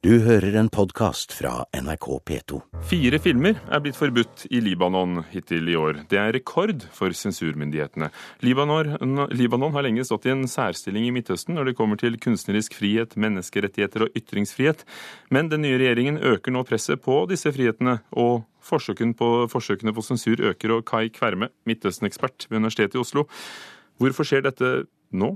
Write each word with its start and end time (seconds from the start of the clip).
Du 0.00 0.14
hører 0.24 0.54
en 0.56 0.70
podkast 0.72 1.34
fra 1.36 1.66
NRK 1.76 2.06
P2. 2.24 2.58
Fire 2.88 3.18
filmer 3.20 3.58
er 3.68 3.82
blitt 3.84 3.98
forbudt 3.98 4.46
i 4.48 4.62
Libanon 4.64 5.18
hittil 5.28 5.66
i 5.68 5.74
år. 5.76 5.98
Det 6.08 6.16
er 6.16 6.32
rekord 6.32 6.86
for 6.96 7.12
sensurmyndighetene. 7.12 8.08
Libanon, 8.40 9.26
Libanon, 9.36 9.74
har 9.74 9.84
lenge 9.84 10.06
stått 10.08 10.24
i 10.24 10.32
en 10.32 10.46
særstilling 10.48 11.04
i 11.04 11.12
Midtøsten 11.12 11.52
når 11.58 11.68
det 11.68 11.74
kommer 11.76 12.00
til 12.00 12.16
kunstnerisk 12.16 12.78
frihet, 12.78 13.12
menneskerettigheter 13.20 14.06
og 14.06 14.16
ytringsfrihet. 14.16 14.86
Men 15.28 15.52
den 15.52 15.66
nye 15.66 15.76
regjeringen 15.76 16.16
øker 16.32 16.56
nå 16.56 16.64
presset 16.64 17.04
på 17.04 17.18
disse 17.28 17.52
frihetene, 17.52 17.98
og 18.16 18.46
forsøkene 18.64 19.12
på, 19.20 19.30
forsøkene 19.52 19.92
på 19.92 20.06
sensur 20.08 20.40
øker. 20.54 20.78
Og 20.78 20.88
Kai 20.88 21.12
Kverme, 21.12 21.52
Midtøsten-ekspert 21.68 22.48
ved 22.48 22.62
Universitetet 22.62 22.96
i 22.96 23.04
Oslo, 23.04 23.28
hvorfor 24.00 24.24
skjer 24.24 24.48
dette 24.48 24.72
nå? 25.12 25.34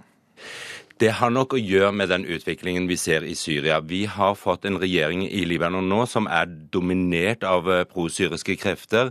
Det 1.05 1.11
har 1.19 1.29
nok 1.29 1.53
å 1.53 1.59
gjøre 1.61 1.93
med 1.93 2.09
den 2.09 2.23
utviklingen 2.25 2.87
vi 2.89 2.97
ser 2.97 3.27
i 3.29 3.35
Syria. 3.37 3.77
Vi 3.85 4.05
har 4.09 4.39
fått 4.41 4.63
en 4.65 4.79
regjering 4.81 5.27
i 5.27 5.43
Libanon 5.45 5.85
nå 5.91 6.07
som 6.09 6.25
er 6.33 6.49
dominert 6.73 7.43
av 7.45 7.67
eh, 7.69 7.83
prosyriske 7.91 8.55
krefter, 8.57 9.11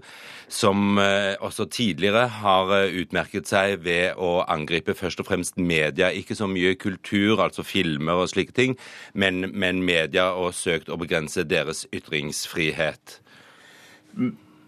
som 0.49 0.97
eh, 0.97 1.35
også 1.37 1.67
tidligere 1.69 2.23
har 2.39 2.73
eh, 2.79 2.97
utmerket 3.03 3.51
seg 3.51 3.83
ved 3.85 4.17
å 4.17 4.31
angripe 4.49 4.95
først 4.97 5.21
og 5.21 5.29
fremst 5.29 5.61
media. 5.61 6.09
Ikke 6.09 6.39
så 6.39 6.47
mye 6.49 6.73
kultur, 6.81 7.43
altså 7.43 7.67
filmer 7.67 8.23
og 8.23 8.31
slike 8.31 8.57
ting, 8.57 8.73
men, 9.13 9.51
men 9.53 9.83
media, 9.85 10.31
og 10.33 10.55
søkt 10.57 10.89
å 10.89 10.97
begrense 10.97 11.45
deres 11.45 11.85
ytringsfrihet. 11.93 13.19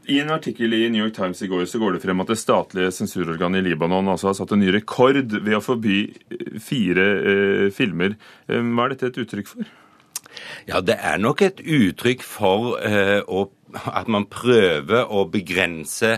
I 0.06 0.20
en 0.22 0.30
artikkel 0.30 0.74
i 0.74 0.90
New 0.94 1.02
York 1.02 1.16
Times 1.16 1.42
i 1.42 1.48
går 1.50 1.66
så 1.70 1.80
går 1.82 1.96
det 1.96 2.04
frem 2.04 2.22
at 2.22 2.30
det 2.30 2.38
statlige 2.38 2.92
sensurorganet 2.94 3.64
i 3.64 3.70
Libanon 3.70 4.12
altså 4.12 4.30
har 4.30 4.38
satt 4.38 4.54
en 4.54 4.62
ny 4.62 4.70
rekord 4.76 5.34
ved 5.34 5.58
å 5.58 5.64
forby 5.64 5.98
eh, 6.06 6.60
fire 6.62 7.08
eh, 7.32 7.66
filmer. 7.74 8.18
Eh, 8.46 8.62
hva 8.62 8.86
er 8.86 8.94
dette 8.94 9.10
et 9.10 9.20
uttrykk 9.26 9.50
for? 9.50 9.74
Ja, 10.70 10.82
det 10.84 10.98
er 11.00 11.22
nok 11.22 11.42
et 11.46 11.62
uttrykk 11.62 12.26
for 12.26 12.76
eh, 12.86 13.22
å, 13.26 13.48
at 13.88 14.12
man 14.12 14.28
prøver 14.30 15.10
å 15.10 15.26
begrense 15.32 16.18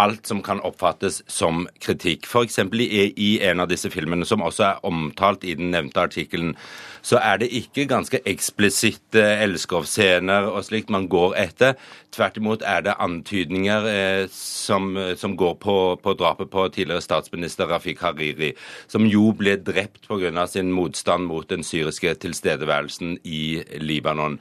alt 0.00 0.26
som 0.26 0.42
kan 0.42 0.60
oppfattes 0.66 1.22
som 1.30 1.66
kritikk. 1.82 2.26
F.eks. 2.26 2.58
I, 2.58 3.12
i 3.16 3.30
en 3.46 3.62
av 3.62 3.70
disse 3.70 3.90
filmene, 3.92 4.26
som 4.26 4.42
også 4.42 4.66
er 4.66 4.86
omtalt 4.86 5.44
i 5.46 5.54
den 5.58 5.70
nevnte 5.74 6.02
artikkelen, 6.02 6.54
så 7.04 7.20
er 7.20 7.42
det 7.42 7.50
ikke 7.52 7.84
ganske 7.90 8.20
eksplisitte 8.26 9.22
elskovsscener 9.44 10.48
og 10.48 10.64
slikt 10.64 10.92
man 10.92 11.06
går 11.12 11.36
etter. 11.42 11.76
Tvert 12.14 12.38
imot 12.40 12.64
er 12.64 12.84
det 12.86 12.96
antydninger 13.02 13.88
eh, 13.90 14.22
som, 14.32 14.94
som, 15.20 15.34
går 15.36 15.58
på, 15.60 15.76
på, 16.00 16.14
drapet 16.16 16.50
på 16.50 16.68
tidligere 16.72 17.04
statsminister 17.04 17.68
Rafik 17.68 18.00
Hariri, 18.04 18.54
som 18.88 19.04
jo 19.10 19.32
ble 19.36 19.58
drept 19.60 20.08
pga. 20.08 20.46
sin 20.46 20.72
motstand 20.72 21.26
mot 21.28 21.48
den 21.50 21.64
syriske 21.66 22.14
tilstedeværelsen 22.24 23.18
i 23.24 23.62
Libanon. 23.80 24.40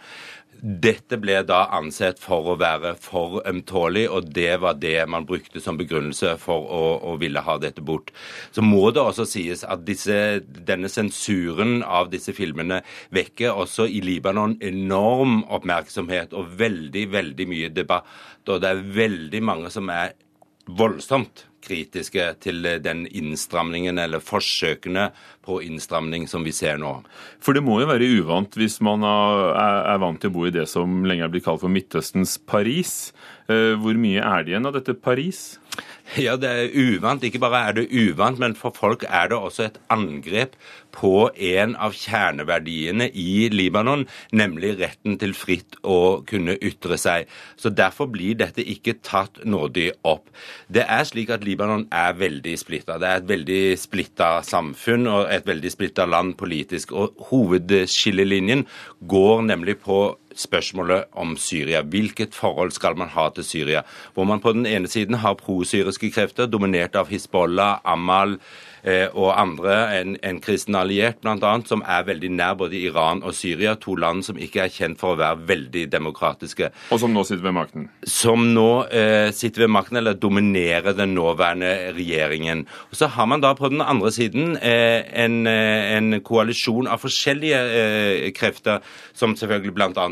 Dette 0.62 1.18
ble 1.20 1.40
da 1.48 1.64
ansett 1.76 2.22
for 2.22 2.54
å 2.54 2.56
være 2.60 2.94
for 3.02 3.42
ømtålig, 3.50 4.06
og 4.08 4.30
det 4.36 4.60
var 4.64 4.78
det 4.80 4.96
man 5.12 5.26
brukte 5.28 5.62
som 5.64 5.80
begrunnelse 5.80 6.36
for 6.42 6.68
å, 6.68 6.84
å 7.12 7.16
ville 7.22 7.44
ha 7.44 7.58
dette 7.60 7.84
bort. 7.84 8.14
Så 8.56 8.64
må 8.66 8.92
det 8.96 9.04
også 9.04 9.26
sies 9.28 9.66
at 9.68 9.84
disse, 9.88 10.18
denne 10.44 10.92
sensuren 10.92 11.82
av 11.84 12.12
disse 12.14 12.36
filmene 12.36 12.82
vekker 13.16 13.56
også 13.66 13.90
i 13.92 14.04
Libanon 14.06 14.58
enorm 14.64 15.42
oppmerksomhet 15.54 16.36
og 16.38 16.54
veldig, 16.60 17.08
veldig 17.16 17.50
mye 17.50 17.72
debatt. 17.74 18.08
Og 18.48 18.62
det 18.64 18.70
er 18.70 18.86
veldig 18.98 19.44
mange 19.44 19.72
som 19.74 19.92
er 19.92 20.16
voldsomt 20.66 21.48
kritiske 21.64 22.26
til 22.44 22.66
den 22.84 23.06
innstramningen, 23.08 24.00
eller 24.00 24.24
forsøkene 24.24 25.10
på 25.46 25.62
innstramning, 25.64 26.28
som 26.28 26.44
vi 26.44 26.52
ser 26.56 26.80
nå. 26.82 26.98
For 27.44 27.56
det 27.56 27.64
må 27.66 27.80
jo 27.82 27.90
være 27.90 28.10
uvant 28.20 28.58
hvis 28.60 28.80
man 28.84 29.06
er 29.08 30.02
vant 30.04 30.22
til 30.22 30.34
å 30.34 30.36
bo 30.36 30.48
i 30.48 30.56
det 30.56 30.68
som 30.72 31.04
lenge 31.08 31.26
er 31.28 31.34
blitt 31.34 31.48
kalt 31.48 31.64
for 31.64 31.72
Midtøstens 31.72 32.36
Paris. 32.50 33.14
Eh, 33.48 33.74
hvor 33.80 33.98
mye 34.00 34.24
er 34.24 34.44
det 34.44 34.56
igjen 34.56 34.70
av 34.70 34.76
dette 34.78 34.98
Paris? 35.00 35.54
Ja, 36.14 36.36
det 36.38 36.50
er 36.50 36.74
uvant. 36.78 37.24
Ikke 37.26 37.40
bare 37.42 37.64
er 37.68 37.74
det 37.74 37.88
uvant, 37.90 38.38
men 38.38 38.54
for 38.56 38.76
folk 38.76 39.02
er 39.08 39.32
det 39.32 39.38
også 39.38 39.64
et 39.66 39.80
angrep 39.90 40.54
på 40.94 41.32
en 41.34 41.74
av 41.82 41.96
kjerneverdiene 41.98 43.08
i 43.18 43.48
Libanon, 43.50 44.04
nemlig 44.30 44.76
retten 44.78 45.18
til 45.18 45.34
fritt 45.34 45.80
å 45.82 46.22
kunne 46.30 46.54
ytre 46.62 47.00
seg. 47.02 47.32
Så 47.58 47.72
Derfor 47.74 48.12
blir 48.14 48.38
dette 48.38 48.62
ikke 48.62 49.00
tatt 49.02 49.42
nådig 49.42 49.90
opp. 50.06 50.30
Det 50.70 50.86
er 50.86 51.02
slik 51.10 51.34
at 51.34 51.46
Libanon 51.48 51.88
er 51.90 52.14
veldig 52.20 52.54
splitta. 52.62 53.00
Det 53.02 53.10
er 53.10 53.24
et 53.24 53.32
veldig 53.34 53.64
splitta 53.82 54.30
samfunn 54.46 55.10
og 55.10 55.32
et 55.34 55.50
veldig 55.50 55.74
splitta 55.74 56.06
land 56.06 56.38
politisk. 56.38 56.94
Og 56.94 57.26
Hovedskillelinjen 57.32 58.68
går 59.10 59.48
nemlig 59.50 59.80
på 59.82 60.04
spørsmålet 60.40 61.10
om 61.12 61.38
Syria. 61.38 61.82
Hvilket 61.82 62.36
forhold 62.36 62.72
skal 62.72 62.98
man 62.98 63.12
ha 63.14 63.30
til 63.36 63.44
Syria? 63.44 63.82
Hvor 64.14 64.24
man 64.30 64.42
på 64.44 64.54
den 64.54 64.66
ene 64.66 64.88
siden 64.88 65.22
har 65.24 65.40
prosyriske 65.40 66.12
krefter, 66.12 66.46
dominert 66.46 66.96
av 66.96 67.10
Hizbollah, 67.12 67.80
Amal, 67.86 68.38
Eh, 68.84 69.08
og 69.16 69.32
andre, 69.40 69.74
en, 69.96 70.18
en 70.28 70.42
kristen 70.44 70.76
alliert 70.76 71.22
bl.a., 71.24 71.52
som 71.70 71.80
er 71.88 72.04
veldig 72.04 72.30
nær 72.36 72.58
både 72.60 72.76
Iran 72.76 73.22
og 73.24 73.32
Syria, 73.38 73.78
to 73.80 73.96
land 73.96 74.26
som 74.28 74.36
ikke 74.36 74.66
er 74.66 74.74
kjent 74.74 75.00
for 75.00 75.16
å 75.16 75.20
være 75.22 75.46
veldig 75.48 75.86
demokratiske. 75.94 76.68
Og 76.92 77.00
som 77.00 77.14
nå 77.16 77.24
sitter 77.24 77.46
ved 77.46 77.56
makten? 77.56 77.86
Som 78.04 78.50
nå 78.52 78.68
eh, 78.92 79.30
sitter 79.32 79.64
ved 79.64 79.72
makten, 79.78 80.02
eller 80.02 80.20
dominerer 80.20 80.98
den 80.98 81.16
nåværende 81.16 81.94
regjeringen. 81.96 82.66
Og 82.92 83.00
Så 83.00 83.08
har 83.16 83.30
man 83.32 83.46
da 83.46 83.54
på 83.56 83.72
den 83.72 83.80
andre 83.80 84.12
siden 84.12 84.58
eh, 84.60 85.00
en, 85.24 85.48
eh, 85.48 85.96
en, 85.96 86.20
koalisjon 86.24 86.92
av 86.92 87.00
forskjellige 87.06 87.64
eh, 87.80 88.28
krefter, 88.36 88.84
som 89.16 89.38
selvfølgelig 89.40 89.78
bl.a. 89.80 90.10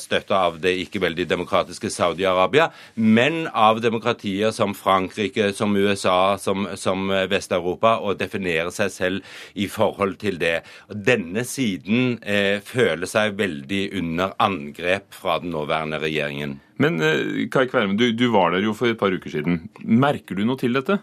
støtta 0.00 0.40
av 0.48 0.58
det 0.62 0.74
ikke 0.84 1.02
veldig 1.04 1.26
demokratiske 1.30 1.90
Saudi-Arabia, 1.92 2.70
men 2.94 3.46
av 3.48 3.80
demokratier 3.84 4.54
som 4.54 4.74
Frankrike, 4.76 5.52
som 5.56 5.76
USA, 5.76 6.36
som, 6.40 6.68
som 6.76 7.08
Vest-Europa. 7.30 7.98
og 8.04 8.18
definerer 8.18 8.70
seg 8.74 8.92
selv 8.92 9.38
i 9.54 9.68
forhold 9.70 10.18
til 10.22 10.38
det. 10.40 10.62
Denne 10.88 11.44
siden 11.48 12.18
eh, 12.22 12.60
føler 12.64 13.08
seg 13.10 13.38
veldig 13.38 13.84
under 14.00 14.34
angrep 14.42 15.12
fra 15.14 15.38
den 15.42 15.54
nåværende 15.54 16.00
regjeringen. 16.02 16.58
Men 16.82 16.98
eh, 17.02 17.46
Kai 17.52 17.66
Kverme, 17.70 17.96
du, 17.98 18.08
du, 18.16 18.26
var 18.34 18.54
der 18.54 18.64
jo 18.66 18.74
for 18.74 18.90
et 18.90 18.98
par 18.98 19.14
uker 19.14 19.30
siden. 19.30 19.68
Merker 19.84 20.38
du 20.38 20.44
noe 20.46 20.58
til 20.60 20.74
dette? 20.74 20.98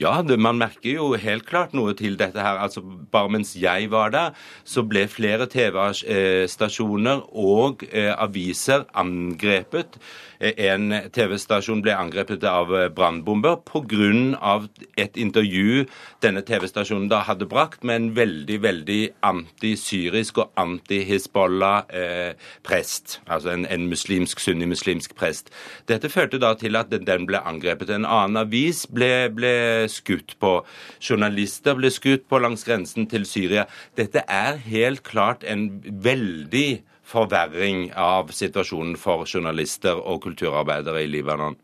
Ja, 0.00 0.22
det, 0.22 0.38
man 0.40 0.58
merker 0.60 0.94
jo 0.94 1.10
helt 1.18 1.46
klart 1.48 1.74
noe 1.76 1.94
til 1.98 2.16
dette 2.20 2.40
her. 2.40 2.60
Altså, 2.62 2.82
Bare 3.12 3.30
mens 3.32 3.56
jeg 3.58 3.90
var 3.92 4.10
der, 4.14 4.30
så 4.64 4.82
ble 4.86 5.06
flere 5.10 5.46
TV-stasjoner 5.50 7.26
og 7.34 7.84
eh, 7.90 8.14
aviser 8.14 8.86
angrepet. 8.98 9.98
Eh, 10.38 10.54
en 10.70 10.94
TV-stasjon 11.12 11.82
ble 11.82 11.94
angrepet 11.98 12.44
av 12.46 12.74
eh, 12.76 12.88
brannbomber 12.94 13.56
pga. 13.66 14.68
et 14.96 15.16
intervju 15.16 15.86
denne 16.22 16.42
TV-stasjonen 16.42 17.08
da 17.10 17.22
hadde 17.26 17.46
brakt 17.50 17.84
med 17.84 17.96
en 17.96 18.16
veldig, 18.16 18.62
veldig 18.62 19.08
antisyrisk 19.22 20.38
og 20.38 20.50
anti-Hizbollah-prest. 20.56 23.18
Eh, 23.18 23.22
altså 23.34 23.50
en, 23.50 23.66
en 23.66 23.88
muslimsk, 23.88 24.40
sunni-muslimsk 24.40 25.07
prest. 25.16 25.52
Dette 25.88 26.10
førte 26.12 26.40
da 26.42 26.54
til 26.58 26.76
at 26.76 26.92
den 26.92 27.26
ble 27.28 27.40
angrepet. 27.40 27.92
En 27.94 28.08
annen 28.08 28.42
avis 28.44 28.84
ble, 28.90 29.28
ble 29.32 29.54
skutt 29.92 30.36
på. 30.42 30.58
Journalister 31.00 31.78
ble 31.78 31.92
skutt 31.94 32.28
på 32.28 32.42
langs 32.42 32.66
grensen 32.68 33.08
til 33.10 33.24
Syria. 33.28 33.68
Dette 33.96 34.24
er 34.28 34.60
helt 34.68 35.04
klart 35.06 35.46
en 35.46 35.70
veldig 35.84 36.82
forverring 37.08 37.88
av 37.96 38.34
situasjonen 38.36 38.98
for 39.00 39.24
journalister 39.28 39.96
og 39.96 40.20
kulturarbeidere 40.26 41.06
i 41.06 41.10
Libanon. 41.10 41.56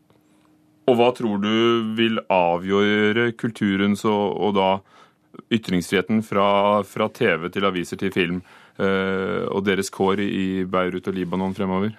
Og 0.88 0.98
hva 0.98 1.10
tror 1.16 1.40
du 1.40 1.94
vil 1.96 2.20
avgjøre 2.32 3.30
kulturens 3.40 4.04
og, 4.08 4.36
og 4.36 4.56
da 4.58 4.70
ytringsfriheten 5.52 6.22
fra, 6.26 6.82
fra, 6.86 7.08
TV 7.08 7.48
til 7.52 7.66
aviser 7.66 8.00
til 8.00 8.12
film 8.14 8.42
eh, 8.78 9.44
og 9.48 9.64
deres 9.66 9.90
kår 9.94 10.22
i 10.24 10.64
Beirut 10.70 11.08
og 11.08 11.16
Libanon 11.16 11.56
fremover? 11.56 11.94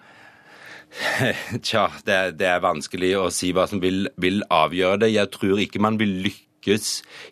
Tja, 1.66 1.90
det, 2.06 2.38
det, 2.40 2.48
er 2.50 2.64
vanskelig 2.64 3.14
å 3.20 3.30
si 3.34 3.52
hva 3.56 3.68
som 3.70 3.82
vil, 3.84 4.08
vil, 4.22 4.44
avgjøre 4.54 5.04
det. 5.06 5.14
Jeg 5.16 5.32
tror 5.36 5.62
ikke 5.62 5.82
man 5.84 6.00
vil 6.00 6.14
lykkes 6.26 6.90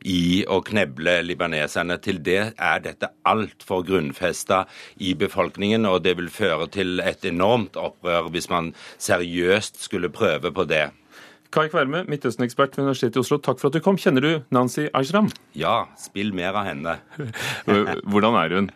i 0.09 0.43
å 0.51 0.59
kneble 0.65 1.19
libaneserne. 1.25 1.97
Til 2.03 2.19
det 2.25 2.41
er 2.53 2.83
dette 2.83 3.13
altfor 3.29 3.85
grunnfesta 3.87 4.63
i 5.01 5.13
befolkningen, 5.19 5.87
og 5.89 6.03
det 6.05 6.17
vil 6.19 6.31
føre 6.33 6.67
til 6.73 6.99
et 7.03 7.25
enormt 7.29 7.79
opprør 7.79 8.29
hvis 8.33 8.51
man 8.51 8.73
seriøst 8.97 9.81
skulle 9.85 10.13
prøve 10.13 10.53
på 10.53 10.67
det. 10.69 10.89
Kai 11.53 11.67
Kverme, 11.69 11.99
Midtøsten-ekspert 12.09 12.73
ved 12.73 12.87
Universitetet 12.87 13.19
i 13.19 13.21
Oslo, 13.21 13.37
takk 13.45 13.59
for 13.61 13.69
at 13.69 13.75
du 13.77 13.83
kom. 13.85 13.97
Kjenner 14.01 14.25
du 14.25 14.29
Nancy 14.55 14.87
Ajram? 14.97 15.27
Ja, 15.53 15.83
spill 16.01 16.31
mer 16.33 16.57
av 16.57 16.65
henne. 16.65 16.95
Hvordan 18.09 18.37
er 18.39 18.55
hun? 18.57 18.69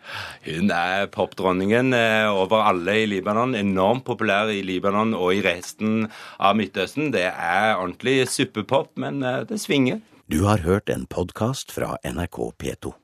Hun 0.46 0.70
er 0.74 1.08
popdronningen 1.10 1.90
eh, 1.98 2.28
over 2.30 2.62
alle 2.70 3.00
i 3.00 3.08
Libanon. 3.10 3.56
Enormt 3.58 4.06
populær 4.06 4.52
i 4.54 4.62
Libanon 4.62 5.16
og 5.18 5.34
i 5.34 5.42
resten 5.42 6.06
av 6.38 6.54
Midtøsten. 6.60 7.10
Det 7.16 7.26
er 7.32 7.74
ordentlig 7.74 8.20
suppepop, 8.30 8.94
men 8.94 9.24
eh, 9.26 9.42
det 9.50 9.58
svinger. 9.64 9.98
Du 10.30 10.44
har 10.46 10.62
hørt 10.62 10.92
en 10.92 11.08
podkast 11.10 11.74
fra 11.74 11.96
NRK 12.06 12.42
P2. 12.62 12.98